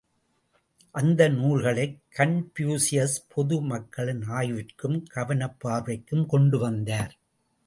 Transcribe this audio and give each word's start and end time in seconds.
அந்த 0.91 1.29
நூல்களைக் 1.29 1.99
கன்பூசியஸ் 2.17 3.17
பொது 3.27 3.61
மக்களின் 3.61 4.21
ஆய்விற்கும் 4.21 5.03
கவனப் 5.09 5.67
பார்வைக்கும் 5.67 6.25
கொண்டு 6.25 6.57
வந்தார். 6.57 7.17